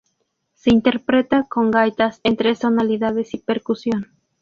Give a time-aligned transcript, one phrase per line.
[0.55, 4.07] Se interpreta con gaitas en tres tonalidades y percusión.